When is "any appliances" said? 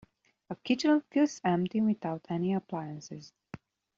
2.29-3.33